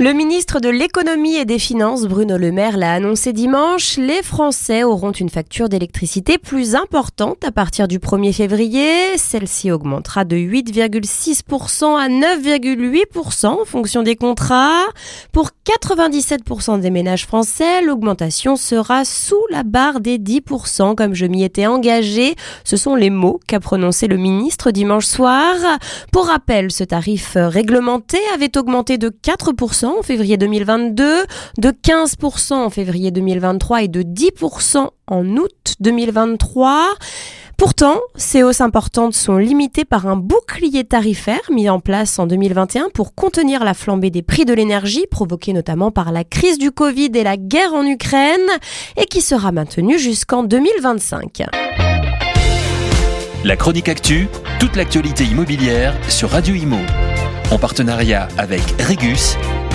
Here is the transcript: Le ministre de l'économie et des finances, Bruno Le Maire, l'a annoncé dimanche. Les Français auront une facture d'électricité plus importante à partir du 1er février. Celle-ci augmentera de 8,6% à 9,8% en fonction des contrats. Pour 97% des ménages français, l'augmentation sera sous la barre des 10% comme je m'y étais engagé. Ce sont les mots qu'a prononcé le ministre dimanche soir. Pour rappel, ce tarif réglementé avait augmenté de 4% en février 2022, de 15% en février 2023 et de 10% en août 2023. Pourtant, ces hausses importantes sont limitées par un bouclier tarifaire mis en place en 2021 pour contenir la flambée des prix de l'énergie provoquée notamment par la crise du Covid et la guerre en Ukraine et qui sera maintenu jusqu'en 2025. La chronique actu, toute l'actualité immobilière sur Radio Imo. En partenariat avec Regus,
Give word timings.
Le 0.00 0.12
ministre 0.12 0.60
de 0.60 0.68
l'économie 0.68 1.34
et 1.34 1.44
des 1.44 1.58
finances, 1.58 2.04
Bruno 2.04 2.36
Le 2.36 2.52
Maire, 2.52 2.76
l'a 2.76 2.92
annoncé 2.92 3.32
dimanche. 3.32 3.96
Les 3.96 4.22
Français 4.22 4.84
auront 4.84 5.10
une 5.10 5.28
facture 5.28 5.68
d'électricité 5.68 6.38
plus 6.38 6.76
importante 6.76 7.42
à 7.42 7.50
partir 7.50 7.88
du 7.88 7.98
1er 7.98 8.32
février. 8.32 9.16
Celle-ci 9.16 9.72
augmentera 9.72 10.24
de 10.24 10.36
8,6% 10.36 11.98
à 11.98 12.08
9,8% 12.08 13.46
en 13.46 13.64
fonction 13.64 14.04
des 14.04 14.14
contrats. 14.14 14.86
Pour 15.32 15.50
97% 15.66 16.78
des 16.78 16.90
ménages 16.90 17.26
français, 17.26 17.82
l'augmentation 17.82 18.54
sera 18.54 19.04
sous 19.04 19.42
la 19.50 19.64
barre 19.64 19.98
des 19.98 20.18
10% 20.18 20.94
comme 20.94 21.14
je 21.14 21.26
m'y 21.26 21.42
étais 21.42 21.66
engagé. 21.66 22.36
Ce 22.62 22.76
sont 22.76 22.94
les 22.94 23.10
mots 23.10 23.40
qu'a 23.48 23.58
prononcé 23.58 24.06
le 24.06 24.16
ministre 24.16 24.70
dimanche 24.70 25.06
soir. 25.06 25.56
Pour 26.12 26.28
rappel, 26.28 26.70
ce 26.70 26.84
tarif 26.84 27.32
réglementé 27.34 28.18
avait 28.32 28.56
augmenté 28.56 28.96
de 28.96 29.08
4% 29.08 29.87
en 29.96 30.02
février 30.02 30.36
2022, 30.36 31.24
de 31.58 31.68
15% 31.70 32.54
en 32.54 32.70
février 32.70 33.10
2023 33.10 33.82
et 33.82 33.88
de 33.88 34.02
10% 34.02 34.88
en 35.06 35.26
août 35.36 35.74
2023. 35.80 36.94
Pourtant, 37.56 38.00
ces 38.14 38.44
hausses 38.44 38.60
importantes 38.60 39.14
sont 39.14 39.36
limitées 39.36 39.84
par 39.84 40.06
un 40.06 40.14
bouclier 40.14 40.84
tarifaire 40.84 41.40
mis 41.50 41.68
en 41.68 41.80
place 41.80 42.18
en 42.20 42.26
2021 42.26 42.90
pour 42.94 43.16
contenir 43.16 43.64
la 43.64 43.74
flambée 43.74 44.10
des 44.10 44.22
prix 44.22 44.44
de 44.44 44.54
l'énergie 44.54 45.06
provoquée 45.10 45.52
notamment 45.52 45.90
par 45.90 46.12
la 46.12 46.22
crise 46.22 46.58
du 46.58 46.70
Covid 46.70 47.10
et 47.14 47.24
la 47.24 47.36
guerre 47.36 47.74
en 47.74 47.84
Ukraine 47.84 48.48
et 48.96 49.06
qui 49.06 49.20
sera 49.20 49.50
maintenu 49.50 49.98
jusqu'en 49.98 50.44
2025. 50.44 51.42
La 53.44 53.56
chronique 53.56 53.88
actu, 53.88 54.28
toute 54.60 54.76
l'actualité 54.76 55.24
immobilière 55.24 55.94
sur 56.08 56.30
Radio 56.30 56.54
Imo. 56.54 56.78
En 57.50 57.58
partenariat 57.58 58.28
avec 58.36 58.62
Regus, 58.80 59.36